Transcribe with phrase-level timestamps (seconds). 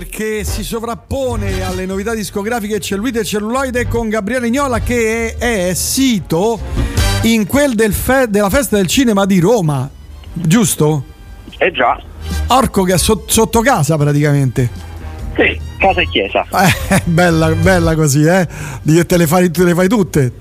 [0.00, 5.74] perché si sovrappone alle novità discografiche Cellulite e Celluloide con Gabriele Ignola che è, è
[5.74, 6.58] sito
[7.24, 9.86] in quel del fe- della festa del cinema di Roma,
[10.32, 11.04] giusto?
[11.58, 12.00] Eh già.
[12.46, 14.70] Orco che è so- sotto casa praticamente.
[15.36, 16.46] Sì, casa e chiesa.
[16.50, 18.48] Eh, bella, bella così, eh?
[19.04, 20.32] Te le fai, te le fai tutte.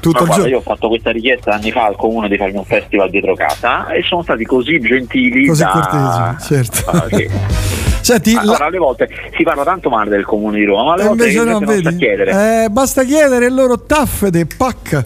[0.00, 3.08] Tutto guarda, io ho fatto questa richiesta anni fa al comune di farmi un festival
[3.08, 5.70] dietro casa e sono stati così gentili Così da...
[5.70, 6.90] cortesi, certo.
[6.90, 7.96] Ah, sì.
[8.08, 11.02] Senti, la- Allora, alle volte si parla tanto male del comune di Roma, ma alle
[11.02, 11.96] E volte invece no, invece basta vedi?
[11.98, 12.64] chiedere.
[12.64, 15.04] Eh, basta chiedere e loro taffete, pac.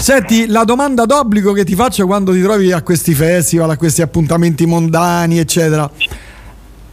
[0.00, 4.02] Senti, la domanda d'obbligo che ti faccio quando ti trovi a questi festival, a questi
[4.02, 5.88] appuntamenti mondani, eccetera.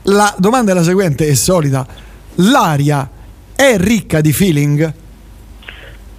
[0.03, 1.87] La domanda è la seguente, è solita.
[2.35, 3.09] L'aria
[3.55, 4.93] è ricca di feeling?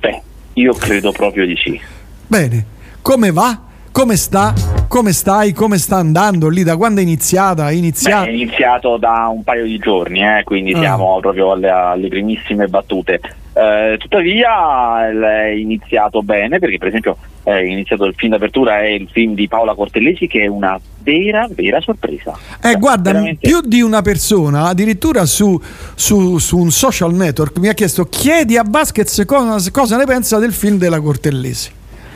[0.00, 0.22] Beh,
[0.54, 1.80] io credo proprio di sì.
[2.26, 2.66] Bene,
[3.00, 3.56] come va?
[3.92, 4.54] Come sta?
[4.88, 5.52] Come stai?
[5.52, 6.62] Come sta andando lì?
[6.62, 7.68] Da quando è iniziata?
[7.68, 8.24] È Beh, iniziata?
[8.26, 10.78] è iniziato da un paio di giorni, eh, quindi Ah.
[10.78, 13.20] siamo proprio alle, alle primissime battute.
[13.54, 19.08] Eh, tuttavia è iniziato bene perché per esempio è iniziato il film d'apertura è il
[19.12, 22.32] film di Paola Cortellesi che è una vera vera sorpresa.
[22.62, 25.60] Eh, Cioè, guarda, veramente- più di una persona, addirittura su,
[25.94, 30.38] su- su un social network, mi ha chiesto: chiedi a Vasquez cosa, cosa ne pensa
[30.38, 31.70] del film della Cortellesi.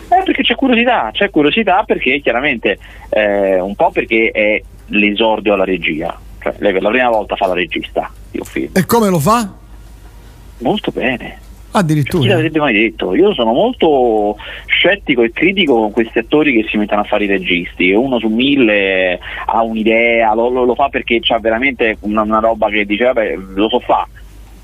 [0.08, 2.78] Eh, perché c'è curiosità, c'è curiosità perché chiaramente
[3.10, 7.46] eh, un po' perché è l'esordio alla regia, cioè lei per la prima volta fa
[7.48, 8.70] la regista di un film.
[8.74, 9.52] E come lo fa?
[10.58, 11.38] Molto bene.
[11.76, 12.28] Chi Addirittura.
[12.28, 13.14] l'avrebbe mai detto?
[13.14, 17.26] Io sono molto scettico e critico con questi attori che si mettono a fare i
[17.26, 17.90] registi.
[17.90, 22.70] Uno su mille ha un'idea, lo, lo- lo fa perché c'ha veramente una, una roba
[22.70, 24.08] che dice vabbè lo so fa.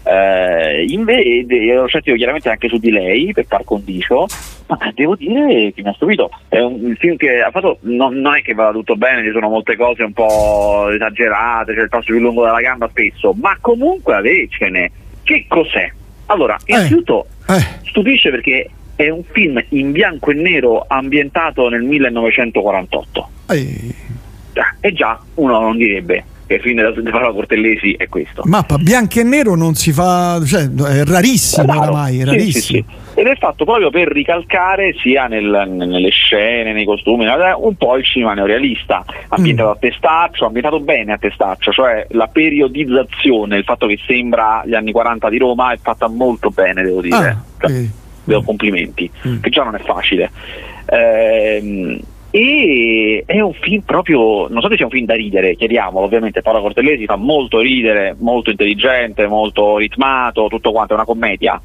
[0.04, 4.26] Eh, invece ero scettico chiaramente anche su di lei per par condicio,
[4.66, 6.30] ma devo dire che mi ha stupito.
[6.48, 9.48] È un, film che ha fatto, non, non è che vada tutto bene, ci sono
[9.48, 14.14] molte cose un po' esagerate, c'è il passo più lungo della gamba spesso, ma comunque
[14.14, 14.90] avercene.
[15.22, 15.90] Che cos'è?
[16.26, 23.28] Allora, innanzitutto Eh, stupisce perché è un film in bianco e nero ambientato nel 1948.
[23.50, 23.94] eh,
[24.52, 28.42] Già, E già uno non direbbe che della di Paola Cortellesi è questo.
[28.44, 31.80] mappa bianco e nero non si fa, cioè è rarissimo Raro.
[31.80, 32.60] oramai, è Sì, rarissimo.
[32.60, 33.20] sì, sì.
[33.20, 37.96] Ed è fatto proprio per ricalcare sia nel- nelle scene, nei costumi, eh, un po'
[37.96, 39.72] il cinema neorealista, ambientato Mm.
[39.72, 44.92] a testaccio, ambientato bene a testaccio, cioè la periodizzazione, il fatto che sembra gli anni
[44.92, 47.14] 40 di Roma è fatta molto bene, devo dire.
[47.16, 47.90] Ah, Cioè, vedi.
[48.24, 49.40] do complimenti, Mm.
[49.40, 50.30] che già non è facile.
[50.86, 51.98] Ehm,
[52.34, 56.40] e è un film proprio, non so se sia un film da ridere, chiediamolo, ovviamente
[56.40, 61.60] Paola Cortellesi fa molto ridere, molto intelligente, molto ritmato, tutto quanto, è una commedia,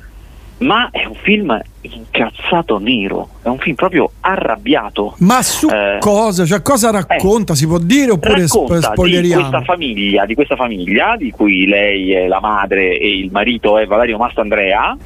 [0.59, 5.15] ma è un film incazzato nero, è un film proprio arrabbiato.
[5.19, 6.45] Ma su Eh, cosa?
[6.45, 7.55] Cioè, cosa racconta?
[7.55, 9.49] si può dire oppure sp- racconta di spoileriamo?
[9.49, 13.85] questa famiglia, di questa famiglia di cui lei è la madre e il marito è
[13.85, 14.97] Valerio Mastandrea,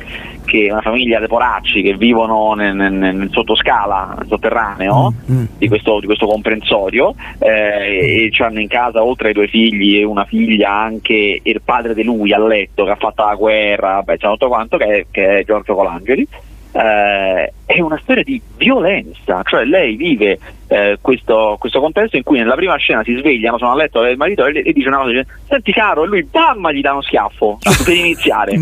[0.52, 5.38] che è una famiglia dei poracci che vivono nel, nel- nel sottoscala, nel sotterraneo Mm,
[5.38, 5.46] mm.
[5.58, 10.04] di, questo, di questo comprensorio eh, e hanno in casa oltre ai due figli e
[10.04, 14.18] una figlia anche il padre di lui a letto che ha fatto la guerra, vabbè,
[14.18, 16.28] c'è tutto quanto che è, che è Giorgio Colangeli.
[16.74, 22.38] Eh, è una storia di violenza, cioè lei vive eh, questo, questo contesto in cui
[22.40, 25.10] nella prima scena si svegliano, sono a letto del marito e, e dice una cosa,
[25.10, 28.58] dice, senti caro, e lui bam gli dà uno schiaffo subito per iniziare.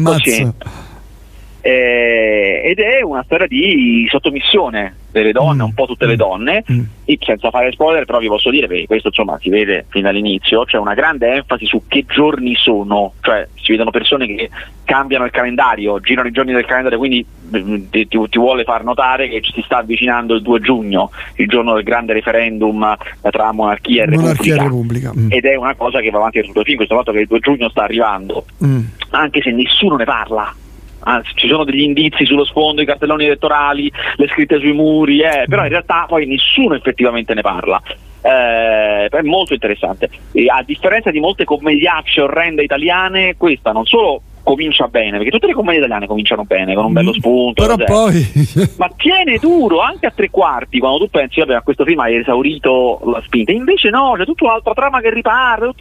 [1.61, 5.65] Eh, ed è una storia di sottomissione delle donne, Mm.
[5.65, 6.81] un po' tutte le donne, Mm.
[7.19, 10.77] senza fare spoiler però vi posso dire, perché questo insomma si vede fin dall'inizio, c'è
[10.77, 14.49] una grande enfasi su che giorni sono, cioè si vedono persone che
[14.83, 17.25] cambiano il calendario, girano i giorni del calendario, quindi
[17.55, 21.09] mm, ti, ti- ti vuole far notare che ci si sta avvicinando il 2 giugno,
[21.37, 22.95] il giorno del grande referendum
[23.31, 24.63] tra monarchia e Monarchia repubblica.
[24.63, 25.11] Repubblica.
[25.17, 25.31] Mm.
[25.31, 27.39] Ed è una cosa che va avanti tutto il film, questo fatto che il 2
[27.39, 28.81] giugno sta arrivando, Mm.
[29.09, 30.53] anche se nessuno ne parla.
[31.01, 35.45] Anzi, ci sono degli indizi sullo sfondo, i cartelloni elettorali, le scritte sui muri, eh,
[35.47, 37.81] però in realtà poi nessuno effettivamente ne parla.
[38.21, 40.09] Eh, è molto interessante.
[40.33, 45.47] E a differenza di molte commediacce orrende italiane, questa non solo comincia bene, perché tutte
[45.47, 47.65] le commedie italiane cominciano bene, con un bello spunto, Mm.
[47.65, 47.85] Però cos'è.
[47.85, 51.99] poi ma tiene duro anche a tre quarti quando tu pensi vabbè a questo film
[51.99, 55.71] hai esaurito la spinta invece no c'è tutta un'altra trama che riparte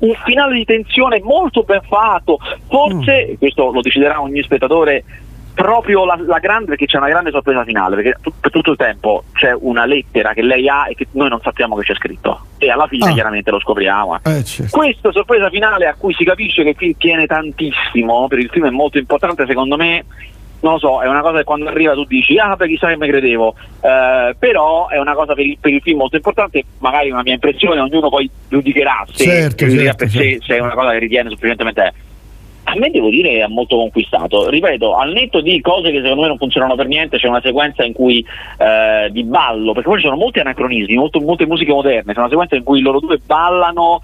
[0.00, 5.04] un finale di tensione molto ben fatto forse questo lo deciderà ogni spettatore
[5.54, 8.76] proprio la, la grande perché c'è una grande sorpresa finale perché tu- per tutto il
[8.76, 12.46] tempo c'è una lettera che lei ha e che noi non sappiamo che c'è scritto
[12.58, 13.12] e alla fine Ah.
[13.12, 14.76] chiaramente lo scopriamo eh, certo.
[14.76, 18.66] questa sorpresa finale a cui si capisce che il film tiene tantissimo, per il film
[18.66, 20.04] è molto importante secondo me,
[20.60, 22.96] non lo so, è una cosa che quando arriva tu dici, ah beh chissà che
[22.96, 27.10] mi credevo, eh, però è una cosa per il, per il, film molto importante, magari
[27.10, 30.44] una mia impressione, ognuno poi giudicherà se, certo, certo, per certo.
[30.44, 31.92] se, è una cosa che ritiene sufficientemente
[32.64, 34.48] a me devo dire ha molto conquistato.
[34.48, 37.84] Ripeto, al netto di cose che secondo me non funzionano per niente, c'è una sequenza
[37.84, 38.24] in cui
[38.58, 42.28] eh, di ballo, perché poi ci sono molti anacronismi, molto, molte musiche moderne, c'è una
[42.28, 44.00] sequenza in cui loro due ballano,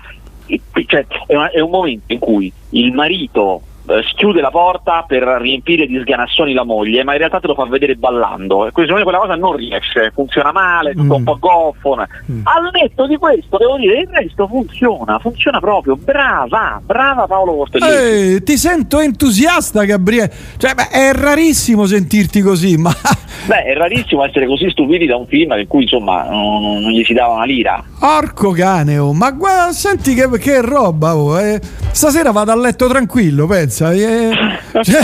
[0.86, 5.22] cioè, è, una, è un momento in cui il marito eh, schiude la porta per
[5.40, 8.66] riempire di sganassoni la moglie, ma in realtà te lo fa vedere ballando.
[8.66, 11.18] E quindi quella cosa non riesce, funziona male, tutto mm.
[11.18, 11.96] un po' goffo.
[11.96, 12.40] Mm.
[12.44, 15.96] Al netto di questo, devo dire, il resto funziona, funziona proprio.
[15.96, 18.34] Brava, brava Paolo Cortellesi.
[18.36, 20.32] Eh, ti sento entusiasta, Gabriele.
[20.56, 22.92] Cioè, beh, è rarissimo sentirti così, ma.
[23.46, 27.02] Beh, è rarissimo essere così stupiti da un film in cui insomma non, non gli
[27.04, 27.82] si dava una lira.
[28.00, 29.14] Orco cane, oh.
[29.14, 31.40] ma guarda, senti che, che roba, oh.
[31.40, 31.58] eh.
[31.90, 33.92] Stasera vado a letto tranquillo, pensa pensa?
[33.92, 34.34] Eh,
[34.82, 35.00] cioè...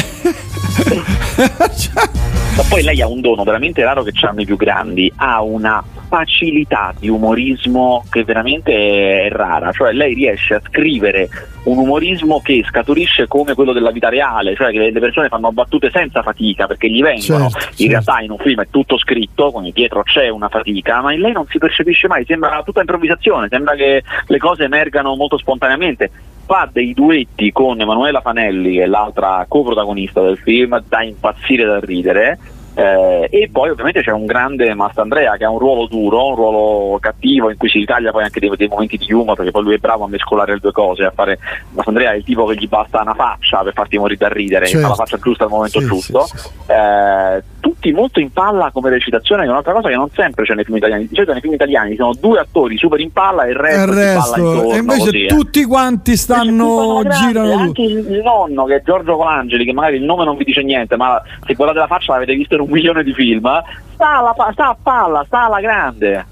[2.57, 5.85] Ma poi lei ha un dono veramente raro che hanno i più grandi, ha una
[6.09, 11.29] facilità di umorismo che veramente è rara, cioè lei riesce a scrivere
[11.65, 15.91] un umorismo che scaturisce come quello della vita reale, cioè che le persone fanno battute
[15.93, 17.87] senza fatica perché gli vengono, certo, in certo.
[17.89, 21.33] realtà in un film è tutto scritto, quindi dietro c'è una fatica, ma in lei
[21.33, 26.11] non si percepisce mai, sembra tutta improvvisazione, sembra che le cose emergano molto spontaneamente
[26.47, 31.81] fa dei duetti con Emanuela Fanelli, che è l'altra coprotagonista del film, da impazzire da
[31.81, 32.39] ridere
[32.77, 36.99] eh, e poi ovviamente c'è un grande Mastandrea che ha un ruolo duro, un ruolo
[36.99, 39.75] cattivo in cui si ritaglia poi anche dei, dei, momenti di humor perché poi lui
[39.75, 41.39] è bravo a mescolare le due cose, a fare
[41.73, 44.83] Mastandrea è il tipo che gli basta una faccia per farti morire da ridere, certo.
[44.83, 46.21] fa la faccia giusta al momento sì, giusto.
[46.27, 46.49] Sì, sì.
[46.67, 50.55] Eh, tutti molto in palla come recitazione, che è un'altra cosa che non sempre c'è
[50.55, 51.09] nei film italiani.
[51.09, 53.91] Di solito nei film italiani ci sono due attori super in palla e il resto,
[53.91, 54.39] il resto.
[54.39, 55.29] Intorno, e invece così, eh.
[55.29, 57.57] tutti quanti stanno girando.
[57.57, 60.97] Anche il nonno che è Giorgio Colangeli, che magari il nome non vi dice niente,
[60.97, 63.49] ma se guardate la faccia l'avete visto in un milione di film,
[63.95, 66.27] sta, alla, sta a palla, sta alla grande.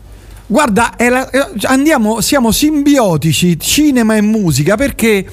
[0.47, 1.31] Guarda, la,
[1.63, 5.27] andiamo, siamo simbiotici, cinema e musica, perché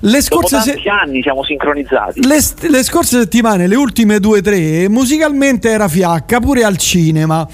[0.00, 2.26] le scorse se- anni siamo sincronizzati.
[2.26, 7.46] Le, le, scorse settimane, le ultime due o tre, musicalmente era fiacca pure al cinema.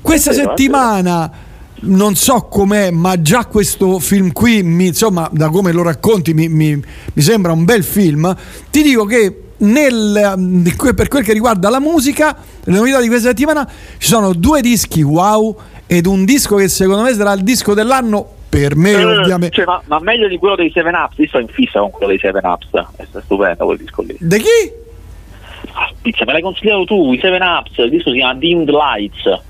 [0.00, 1.30] Questa vero, settimana
[1.78, 6.48] non so com'è, ma già questo film qui, mi, insomma, da come lo racconti, mi,
[6.48, 8.34] mi, mi sembra un bel film.
[8.70, 10.60] Ti dico che nel,
[10.94, 13.68] per quel che riguarda la musica, le novità di questa settimana
[13.98, 15.56] ci sono due dischi wow
[15.86, 19.64] ed un disco che secondo me sarà il disco dell'anno per me eh, ovviamente cioè,
[19.64, 21.18] ma, ma, meglio di quello dei 7 Ups?
[21.18, 24.16] Io sto in fissa con quello dei 7 Ups è stupendo quel disco lì.
[24.18, 24.72] Di chi?
[25.72, 29.42] Ah, pizza me l'hai consigliato tu i 7 Ups il disco si chiama Dimmed Lights.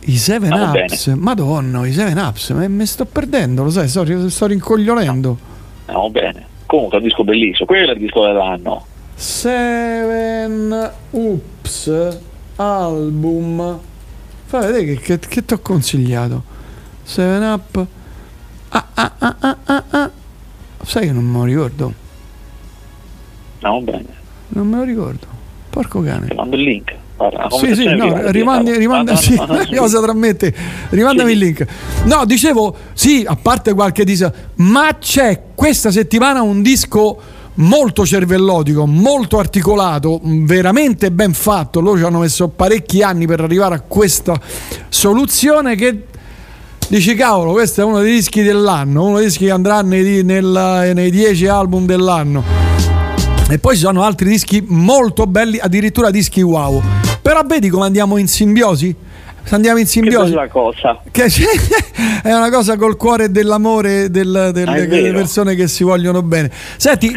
[0.00, 1.06] I 7 ah, Ups?
[1.16, 5.38] Madonna i 7 Ups mi sto perdendo lo sai sto, sto rincoglionendo.
[5.86, 6.10] No.
[6.10, 6.46] bene.
[6.66, 8.84] Comunque è un disco bellissimo quello è il disco dell'anno
[9.18, 12.18] 7 Ups
[12.56, 13.80] album
[14.44, 16.42] fai vedere che, che, che ti ho consigliato
[17.02, 17.86] 7 Up
[18.70, 20.10] Ah, ah, ah, ah, ah, ah.
[20.84, 21.94] Sai che non me lo ricordo.
[23.60, 24.04] No, bene.
[24.48, 25.26] Non me lo ricordo.
[25.70, 26.26] Porco cane.
[26.28, 26.94] Ti mando il link.
[27.16, 29.36] Guarda, sì, sì, no, rimandi, rimanda, sì,
[29.74, 30.54] cosa trasmette?
[30.90, 31.36] Rimandami sì.
[31.36, 31.66] il link.
[32.04, 37.20] No, dicevo, sì, a parte qualche disco, ma c'è questa settimana un disco
[37.58, 41.80] molto cervellotico, molto articolato, veramente ben fatto.
[41.80, 44.38] Loro ci hanno messo parecchi anni per arrivare a questa
[44.88, 46.04] soluzione che
[46.88, 50.92] dici cavolo questo è uno dei dischi dell'anno uno dei dischi che andrà nei, nel,
[50.94, 52.66] nei dieci album dell'anno.
[53.50, 56.82] E poi ci sono altri dischi molto belli addirittura dischi wow.
[57.22, 58.94] Però vedi come andiamo in simbiosi
[59.54, 60.32] andiamo in simbiosi.
[60.32, 61.00] Che cosa.
[61.10, 61.24] Che
[62.22, 66.50] è una cosa col cuore dell'amore del, del, ah, delle persone che si vogliono bene.
[66.76, 67.12] Senti,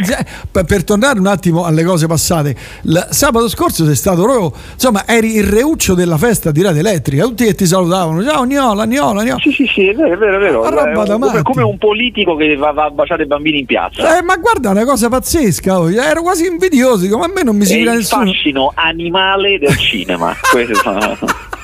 [0.51, 5.35] per tornare un attimo alle cose passate, il sabato scorso sei stato proprio, insomma, eri
[5.35, 9.39] il reuccio della festa di Rete Elettrica, tutti che ti salutavano, ciao Niola, Niola, Niola.
[9.39, 10.37] Sì, sì, sì, è vero, è vero.
[10.37, 10.69] È vero.
[10.69, 14.17] Roba da come, come un politico che va, va, a baciare i bambini in piazza.
[14.17, 17.65] Eh, ma guarda, una cosa pazzesca, oh, ero quasi invidioso, come a me non mi
[17.65, 18.23] si vede nessuno.
[18.23, 20.35] il fascino animale del cinema.
[20.51, 21.60] Questo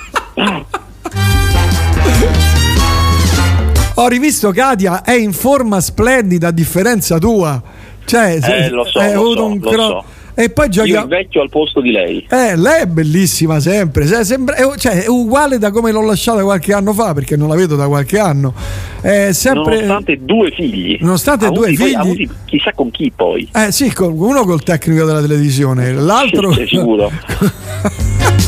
[3.96, 7.62] Ho rivisto Katia, è in forma splendida a differenza tua.
[8.06, 10.04] Cioè, eh, lo so, è lo so, un cro- so.
[10.40, 10.90] E poi giochi...
[10.90, 12.24] Io invecchio al posto di lei.
[12.30, 14.06] Eh, lei è bellissima sempre.
[14.06, 17.48] Cioè, sembra, è, cioè, è uguale da come l'ho lasciata qualche anno fa, perché non
[17.48, 18.54] la vedo da qualche anno.
[19.02, 19.78] È sempre...
[19.78, 20.98] Nonostante due figli.
[21.02, 21.96] Nonostante avuti, due figli.
[21.96, 23.50] Avuti, chissà con chi poi.
[23.52, 26.54] Eh sì, con, uno col tecnico della televisione, l'altro.
[26.54, 27.12] Sì, sicuro.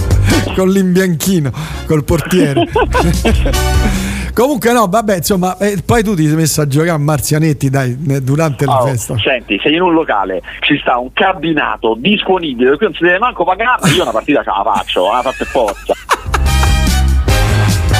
[0.55, 1.51] con l'imbianchino,
[1.85, 2.67] col portiere.
[4.33, 7.97] Comunque no, vabbè, insomma, eh, poi tu ti sei messo a giocare a Marzianetti, dai,
[8.23, 9.17] durante la Oh, festa.
[9.17, 13.43] senti, se in un locale ci sta un cabinato disponibile, qui non si deve manco
[13.43, 15.93] pagare, io una partita ce la faccio, la faccio per forza.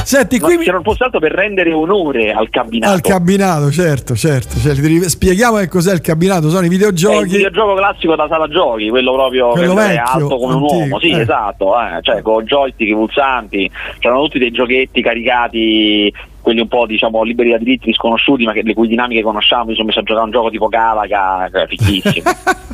[0.09, 2.91] Senti, qui mi- se non fosse altro per rendere onore al cabinato.
[2.93, 4.57] al cabinato, certo, certo.
[4.59, 7.25] Cioè, ti- spieghiamo che cos'è il cabinato, sono i È il videogiochi.
[7.27, 10.75] videogioco classico da sala giochi, quello proprio Quello che è vecchio, alto come un antico,
[10.79, 11.19] uomo, sì, eh.
[11.19, 16.11] esatto, eh, cioè con joystick, pulsanti, c'erano tutti dei giochetti caricati,
[16.41, 19.73] quelli un po' diciamo liberi da diritti sconosciuti, ma che, le cui dinamiche conosciamo, mi
[19.75, 22.31] sono messo a giocare un gioco tipo Galaga, che è fighissimo.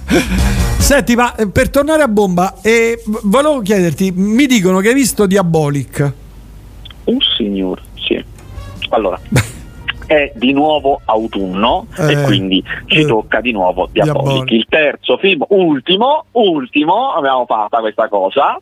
[0.79, 5.25] Senti, ma eh, per tornare a bomba, eh, volevo chiederti, mi dicono che hai visto
[5.25, 6.13] Diabolic.
[7.05, 8.23] Un signor, sì.
[8.89, 9.19] Allora,
[10.05, 14.23] è di nuovo autunno Eh, e quindi ci eh, tocca di nuovo Diabolic.
[14.23, 14.51] Diabolic.
[14.51, 18.59] Il terzo film, ultimo, ultimo, abbiamo fatto questa cosa.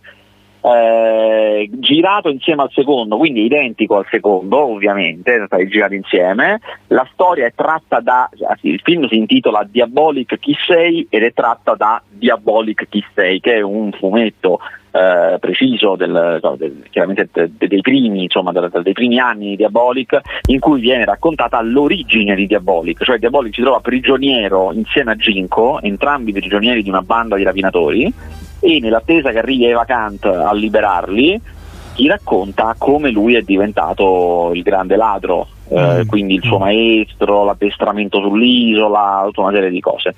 [0.63, 6.59] Eh, girato insieme al secondo, quindi identico al secondo, ovviamente, stati girati insieme.
[6.87, 8.29] La storia è tratta da.
[8.47, 13.39] anzi, il film si intitola Diabolic Chi sei ed è tratta da Diabolic Chi sei,
[13.39, 14.59] che è un fumetto
[14.95, 19.49] eh, preciso del, del- chiaramente de- de- dei primi insomma de- de- dei primi anni
[19.49, 25.13] di Diabolic in cui viene raccontata l'origine di Diabolic cioè Diabolic si trova prigioniero insieme
[25.13, 28.13] a Ginko entrambi prigionieri di una banda di rapinatori
[28.63, 31.41] e nell'attesa che arrivi Eva Kant a liberarli
[31.95, 36.07] ti racconta come lui è diventato il grande ladro eh, Mm.
[36.07, 40.13] quindi il suo maestro l'addestramento sull'isola tutta una serie di cose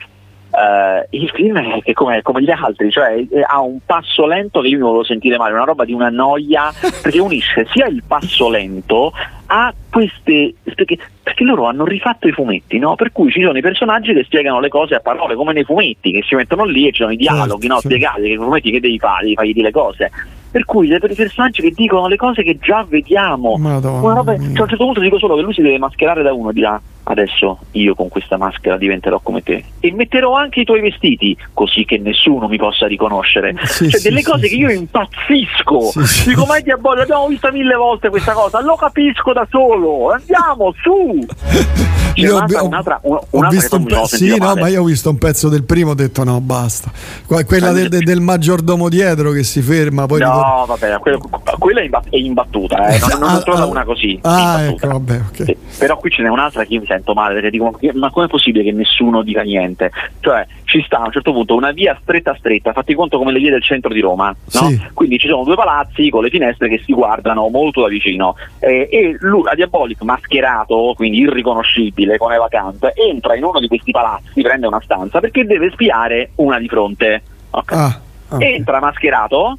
[0.55, 4.69] eh, il film è come, come gli altri, cioè eh, ha un passo lento che
[4.69, 6.71] io mi volevo sentire male, una roba di una noia,
[7.01, 9.11] perché unisce sia il passo lento
[9.47, 10.53] a queste.
[10.63, 12.95] perché, perché loro hanno rifatto i fumetti, no?
[12.95, 16.11] Per cui ci sono i personaggi che spiegano le cose a parole, come nei fumetti,
[16.11, 17.73] che si mettono lì e ci sono i dialoghi, Certo, no?
[17.73, 17.87] certo.
[17.87, 20.11] Spiegati, che i fumetti che devi fare, devi fargli dire le cose.
[20.51, 23.57] Per cui per i personaggi che dicono le cose che già vediamo.
[23.57, 26.23] Madonna Una roba- cioè, a un certo punto dico solo che lui si deve mascherare
[26.23, 30.61] da uno e dirà adesso io con questa maschera diventerò come te e metterò anche
[30.61, 34.47] i tuoi vestiti così che nessuno mi possa riconoscere Sì, cioè sì, delle sì, cose
[34.47, 35.91] che io impazzisco
[36.25, 40.73] dico ma è diabolico l'abbiamo vista mille volte questa cosa lo capisco da solo andiamo
[40.81, 41.25] su
[42.15, 44.61] C'è Io ho, un'altra, ho- un'altra, un- ho un'altra visto un pezzo, sì, no, male.
[44.61, 46.89] ma io ho visto un pezzo del primo, ho detto no, basta.
[47.25, 51.19] Que- Quella del, del- del maggiordomo dietro che si ferma, poi No, vabbè, quello-
[51.59, 52.99] quella è, imba- è imbattuta, eh.
[52.99, 54.17] non, non Ah, trovo ah, una così.
[54.21, 55.43] Ah, ecco, vabbè, ok.
[55.43, 58.27] Sì, Però qui ce n'è un'altra che io mi sento male perché dico: ma- com'è
[58.27, 59.91] possibile che nessuno dica niente?
[60.19, 63.39] Cioè, ci sta a un certo punto una via stretta stretta, fatti conto come le
[63.39, 64.67] vie del centro di Roma, no?
[64.67, 64.81] Sì.
[64.93, 68.35] Quindi ci sono due palazzi con le finestre che si guardano molto da vicino.
[68.59, 73.67] Eh, e lui, a Diabolic, mascherato, quindi irriconoscibile con Eva Kant, entra in uno di
[73.67, 77.21] questi palazzi, prende una stanza perché deve spiare una di fronte.
[77.51, 77.71] Ok?
[77.71, 77.99] Ah,
[78.29, 79.57] ah, entra mascherato,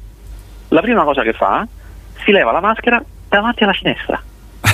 [0.69, 1.65] la prima cosa che fa,
[2.23, 4.21] si leva la maschera davanti alla finestra.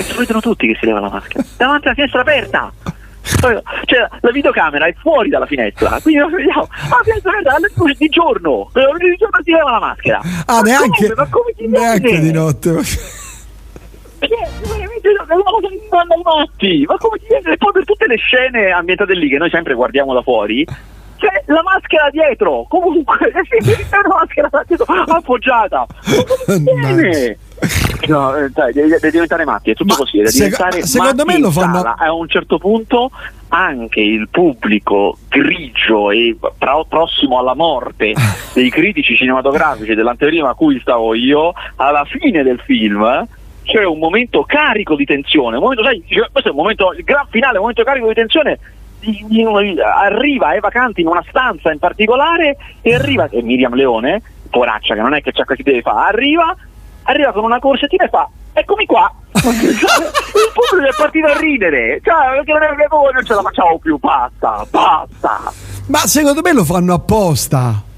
[0.09, 1.43] Lo vedono tutti che si leva la maschera.
[1.57, 2.71] Davanti alla finestra aperta!
[3.39, 7.95] Cioè, la videocamera è fuori dalla finestra, quindi vediamo, ah, la finestra aperta alle luce
[7.97, 10.19] di giorno, di giorno si leva la maschera.
[10.45, 11.15] Ah, Ma neanche, come?
[11.15, 12.19] Ma come ti neanche viene?
[12.23, 12.71] di notte.
[16.87, 17.53] Ma come ti viene?
[17.53, 20.65] E poi per tutte le scene ambientate lì che noi sempre guardiamo da fuori,
[21.23, 25.85] c'è la maschera dietro, comunque, c'è una maschera dietro appoggiata.
[26.59, 27.37] Viene?
[28.07, 31.39] No, eh, dai, devi, devi diventare matti, è tutto Ma così, devi sec- secondo me
[31.39, 31.95] lo fanno- sala.
[31.97, 33.11] A un certo punto
[33.49, 38.13] anche il pubblico grigio e pro- prossimo alla morte
[38.53, 43.25] dei critici cinematografici dell'anteprima a cui stavo io, alla fine del film
[43.63, 47.27] c'è un momento carico di tensione, un momento, sai, questo è un momento, il gran
[47.29, 48.59] finale, un momento carico di tensione.
[49.81, 55.01] Arriva Eva Canti in una stanza in particolare e arriva e Miriam Leone, poraccia che
[55.01, 56.55] non è che c'è che si deve fare, arriva,
[57.03, 59.11] arriva con una corsettina e fa eccomi qua.
[59.33, 61.99] Il pubblico è partito a ridere.
[62.01, 65.51] Cioè perché non, è, non ce la facciamo più basta basta.
[65.87, 67.91] Ma secondo me lo fanno apposta.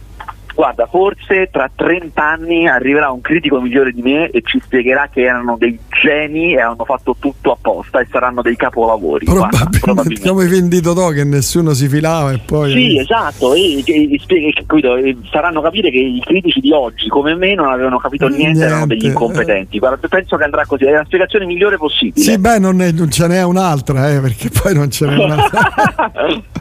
[0.55, 5.21] Guarda, forse tra 30 anni arriverà un critico migliore di me e ci spiegherà che
[5.23, 9.25] erano dei geni e hanno fatto tutto apposta e saranno dei capolavori.
[9.25, 10.29] Guarda, Probabilmente, probabilmente.
[10.29, 12.71] come vendito to che nessuno si filava e poi.
[12.71, 17.67] Sì, esatto, e, e- e faranno capire che i critici di oggi, come me, non
[17.71, 19.77] avevano capito niente, erano Niente, degli incompetenti.
[19.77, 22.23] Guarda, penso che andrà così, è la spiegazione migliore possibile.
[22.23, 25.71] Sì, beh, non, è- non ce n'è un'altra, eh, perché poi non ce n'è un'altra.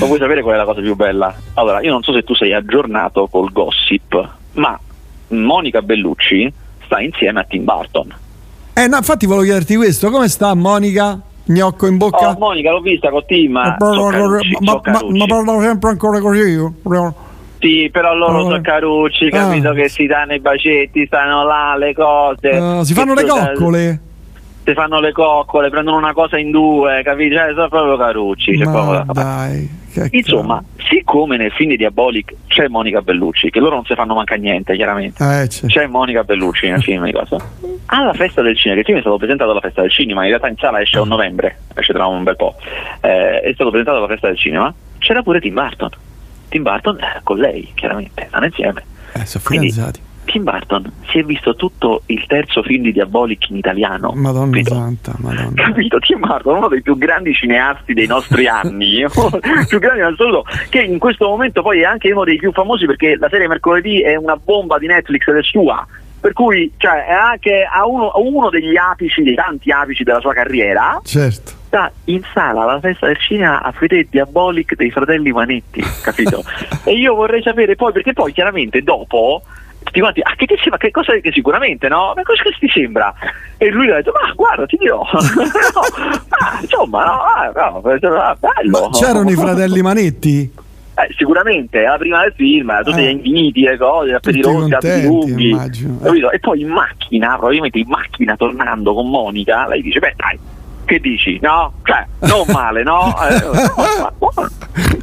[0.00, 1.34] Ma vuoi sapere qual è la cosa più bella?
[1.54, 4.78] Allora, io non so se tu sei aggiornato col gossip, ma
[5.28, 6.52] Monica Bellucci
[6.84, 8.14] sta insieme a Tim Burton.
[8.74, 11.20] eh, no, infatti volevo chiederti questo: come sta Monica?
[11.44, 12.30] Gnocco in bocca?
[12.30, 16.74] Oh, Monica l'ho vista con Tim, ma carucci, ma- ma- parlo sempre ancora così io?
[17.58, 18.42] Sì, però loro Oh.
[18.44, 19.74] sono carucci, capito Ah.
[19.74, 22.48] che si danno i bacetti, stanno là le cose.
[22.50, 24.00] Eh, si fanno le coccole?
[24.64, 27.34] Si fanno le coccole, prendono una cosa in due, capisci?
[27.34, 28.56] Cioè, sono proprio carucci.
[28.58, 29.78] Ma proprio da- dai,
[30.12, 34.36] Insomma, siccome nel film di Diabolic c'è Monica Bellucci, che loro non si fanno manca
[34.36, 35.22] niente, chiaramente.
[35.24, 35.66] Eh, c'è.
[35.66, 37.36] C'è Monica Bellucci nel film di cosa?
[37.86, 40.28] Alla festa del cinema, che il film è stato presentato alla festa del cinema, in
[40.28, 42.54] realtà in sala esce a novembre, esce tra un bel po'.
[43.00, 45.90] Eh, è stato presentato alla festa del cinema, c'era pure Tim Burton.
[46.50, 48.84] Tim Burton eh, con lei, chiaramente, stanno insieme.
[49.14, 50.00] Eh, sono Quindi- fidanzati.
[50.30, 54.12] Tim Burton si è visto tutto il terzo film di Diabolic in italiano.
[54.14, 54.74] Madonna capito?
[54.74, 55.50] santa, madonna.
[55.54, 55.98] Capito?
[55.98, 59.04] Tim Burton, uno dei più grandi cineasti dei nostri anni,
[59.66, 62.86] più grandi in assoluto, che in questo momento poi è anche uno dei più famosi
[62.86, 65.84] perché la serie Mercoledì è una bomba di Netflix ed è sua.
[66.20, 70.20] Per cui cioè, è anche a uno, a uno degli apici, dei tanti apici della
[70.20, 71.52] sua carriera, Certo.
[71.66, 76.44] sta in sala alla festa del cinema a vedere Diabolic dei fratelli Manetti, capito?
[76.84, 79.42] e io vorrei sapere poi, perché poi chiaramente dopo
[79.82, 82.12] tutti quanti, ah che, ti sembra, che cosa che sicuramente no?
[82.14, 83.12] Ma cosa ti sembra?
[83.56, 85.80] E lui ha detto, ma guarda ti dirò, no,
[86.28, 88.88] ah, insomma no, ah, no, ah, bello.
[88.88, 90.52] Ma c'erano i fratelli Manetti?
[90.94, 93.10] Eh, sicuramente, la prima del film, tutti Eh.
[93.10, 96.28] infiniti, le cose, Tutti appeti rotti, appeti contenti, lunghi.
[96.30, 96.34] Eh.
[96.34, 100.38] E poi in macchina, probabilmente in macchina tornando con Monica, lei dice, beh dai,
[100.90, 101.38] che dici?
[101.40, 101.72] No?
[101.84, 103.14] Cioè, non male, no?
[103.30, 103.40] Eh,
[104.18, 104.48] buono,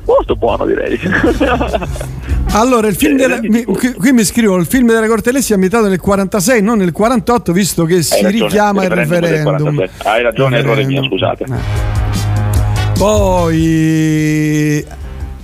[0.05, 0.99] molto buono direi.
[2.51, 5.51] Allora, il film Eh, della, rendi mi- qui, qui mi scrivono il film della Cortellessi
[5.51, 9.31] è ambientato nel 46, non nel 48, visto che si ragione, richiama il referendum del
[9.37, 9.75] referendum.
[9.75, 10.09] 47.
[10.09, 11.43] Hai ragione, errore mio, scusate.
[11.43, 12.95] Eh.
[12.97, 14.83] Poi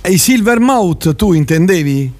[0.00, 2.12] eh, i Silver Mouth tu intendevi?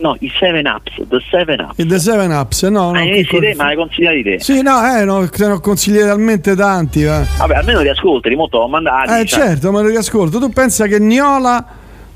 [0.00, 1.74] No, i 7 Ups, the 7 Ups.
[1.76, 2.62] Il The Seven Ups?
[2.64, 2.98] No, no.
[2.98, 4.38] Hai che messi col- te, ma hai consigliati te?
[4.40, 7.02] Sì, no, eh, no, te ne ho consigliati talmente tanti.
[7.02, 7.22] eh.
[7.38, 9.10] Vabbè, almeno li ascolti, li molto mandati.
[9.20, 9.40] Eh, cioè.
[9.40, 10.38] certo, me lo riascolto.
[10.38, 11.64] Tu pensa che Niola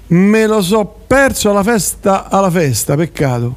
[0.07, 3.57] me lo so perso alla festa, alla festa, peccato.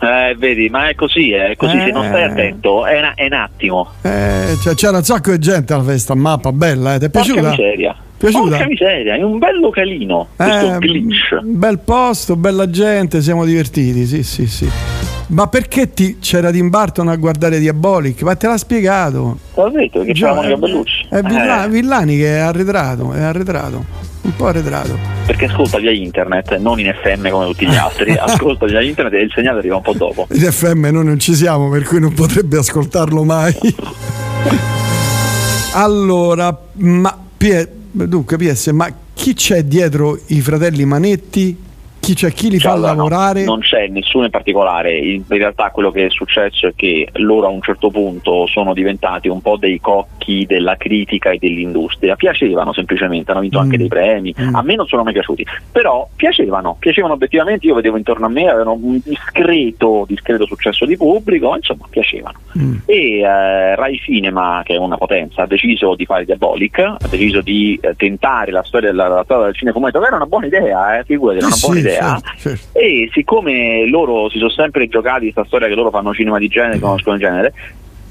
[0.00, 2.24] Eh, vedi, ma è così, eh, è così, se non stai Eh.
[2.24, 3.88] attento, è, una- è un attimo.
[4.02, 6.98] Eh, cioè, c'era un sacco di gente alla festa, mappa bella, eh.
[6.98, 7.50] ti è Porca piaciuta?
[7.50, 7.96] miseria.
[8.30, 8.56] Piaciuta?
[8.56, 11.40] Porca miseria, è un bel localino, questo Eh, glitch.
[11.42, 14.68] bel posto, bella gente, siamo divertiti, sì, sì, sì.
[15.26, 18.22] Ma perché ti, c'era Tim Burton a guardare Diabolic?
[18.22, 19.38] Ma te l'ha spiegato.
[19.54, 21.06] L'ho detto che c'era Monica è- Bellucci.
[21.10, 23.84] È Villa- Eh, Villani che è arretrato, è arretrato.
[24.22, 24.96] Un po' arretrato.
[25.26, 28.12] perché ascolta via internet, non in FM come tutti gli altri.
[28.16, 30.26] ascolta via internet e il segnale arriva un po' dopo.
[30.32, 33.52] In FM noi non ci siamo, per cui non potrebbe ascoltarlo mai.
[35.72, 41.56] allora, ma Pie- dunque PS, ma chi c'è dietro i fratelli Manetti?
[42.04, 42.32] Chi c'è?
[42.32, 43.44] Chi li Cioè, fa allora, no, lavorare?
[43.44, 47.46] non c'è nessuno in particolare, in, in realtà quello che è successo è che loro
[47.46, 52.72] a un certo punto sono diventati un po' dei cocchi della critica e dell'industria, piacevano
[52.74, 53.62] semplicemente, hanno vinto Mm.
[53.62, 54.54] anche dei premi, Mm.
[54.54, 58.48] a me non sono mai piaciuti, però piacevano, piacevano obiettivamente, io vedevo intorno a me,
[58.48, 62.38] avevano un discreto, discreto successo di pubblico, insomma piacevano.
[62.58, 62.74] Mm.
[62.84, 67.40] E eh, Rai Cinema, che è una potenza, ha deciso di fare Diabolic, ha deciso
[67.40, 69.68] di eh, tentare la storia della, la storia del che
[70.06, 72.20] era una buona idea, eh, figurati, era una Sì, buona sì, idea.
[72.20, 72.78] certo, certo.
[72.78, 76.78] E siccome loro si sono sempre giocati questa storia che loro fanno cinema di genere,
[76.78, 77.54] conoscono il genere,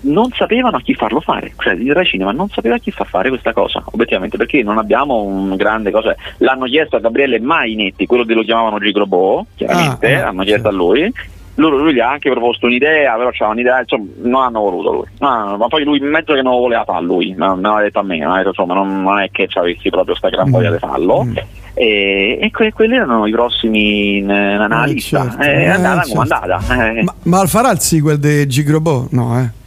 [0.03, 3.07] non sapevano a chi farlo fare, cioè il Rai Cinema non sapeva a chi far
[3.07, 6.15] fare questa cosa, obiettivamente, perché non abbiamo un grande cosa.
[6.39, 10.69] L'hanno chiesto a Gabriele Mainetti, quello che lo chiamavano Gigrobò, chiaramente, Ah, ah, hanno chiesto
[10.69, 10.73] sì.
[10.73, 11.13] a lui.
[11.55, 15.05] Loro, lui gli ha anche proposto un'idea, però c'era un'idea, insomma, non hanno voluto lui.
[15.19, 17.99] No, ma poi lui in mezzo che non lo voleva fare lui, me l'ha detto
[17.99, 20.79] a me, detto, insomma, non, non è che ci avessi proprio sta gran voglia di
[20.79, 21.23] farlo.
[21.23, 21.35] Mm.
[21.83, 25.21] E, e que- quelli erano i prossimi in, nella Eh, lista.
[25.29, 26.09] certo, Eh, eh, è andata certo.
[26.19, 26.89] come andata.
[26.95, 27.03] eh.
[27.03, 29.07] Ma, ma farà il sequel di Gigrobò?
[29.09, 29.61] No, eh.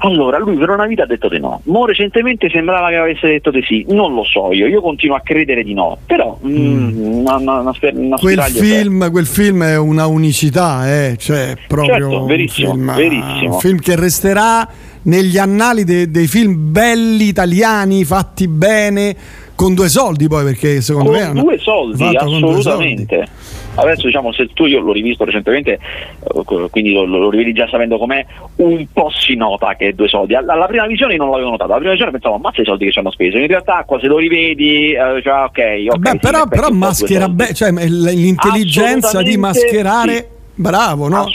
[0.00, 1.62] Allora, lui per una vita ha detto di no.
[1.64, 3.86] Mo recentemente sembrava che avesse detto di sì.
[3.88, 5.96] Non lo so io, io continuo a credere di no.
[6.04, 11.54] Però mm, una, una, una, una Quel film, quel film è una unicità, eh, cioè
[11.66, 13.54] proprio Certo, un verissimo, film, verissimo.
[13.54, 14.68] un film che resterà
[15.02, 19.16] negli annali de- dei film belli italiani fatti bene
[19.56, 23.26] con due soldi poi perché secondo con me hanno due soldi, due assolutamente.
[23.78, 27.98] Adesso diciamo se tu io l'ho rivisto recentemente, eh, quindi lo, lo rivedi già sapendo
[27.98, 28.24] com'è,
[28.56, 30.34] un po' si nota che è due soldi.
[30.34, 32.92] Alla, alla prima visione non l'avevo notato, alla prima visione pensavo ammazza i soldi che
[32.92, 33.36] ci hanno speso.
[33.36, 35.98] In realtà qua se lo rivedi, eh, cioè, ok, ok.
[35.98, 37.34] Beh, sì, però, però maschera soldi.
[37.34, 40.24] bene, cioè l'intelligenza di mascherare, sì.
[40.54, 41.26] bravo, no?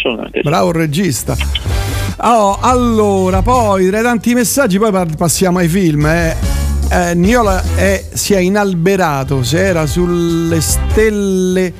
[0.41, 1.35] Bravo il regista.
[2.23, 6.05] Oh, allora, poi tra i tanti messaggi, poi passiamo ai film.
[6.05, 6.60] Eh.
[6.91, 11.71] Eh, Niola è- si è inalberato, se era sulle stelle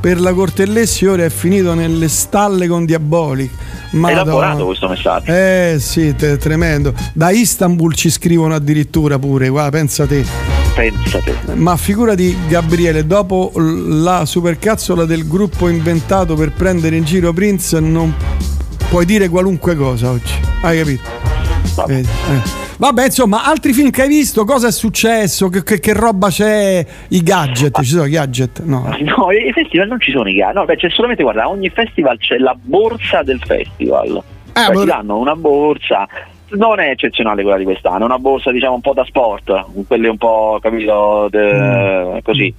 [0.00, 3.50] per la Cortellessi, ora è finito nelle stalle con Diabolic.
[3.90, 4.22] Madonna.
[4.22, 5.30] elaborato questo messaggio.
[5.30, 6.94] Eh sì, te- tremendo.
[7.12, 10.24] Da Istanbul ci scrivono addirittura pure, guarda, pensa te.
[10.74, 11.36] Pensate.
[11.54, 18.12] Ma figurati Gabriele, dopo la supercazzola del gruppo inventato per prendere in giro Prince, non
[18.88, 20.32] puoi dire qualunque cosa oggi.
[20.62, 21.02] Hai capito?
[21.76, 21.94] Vabbè.
[21.94, 22.63] Eh.
[22.76, 25.48] Vabbè, insomma, altri film che hai visto, cosa è successo?
[25.48, 26.84] Che, che, che roba c'è?
[27.08, 28.62] I gadget, ci sono i gadget?
[28.64, 28.88] No.
[29.00, 30.54] no, i festival non ci sono i gadget.
[30.56, 34.22] No, beh, c'è solamente, guarda, ogni festival c'è la borsa del festival.
[34.52, 36.08] Eh, cioè, ti danno una borsa
[36.50, 40.08] non è eccezionale quella di quest'anno, è una borsa diciamo un po' da sport, quelle
[40.08, 42.18] un po' capito de, mm.
[42.22, 42.54] così,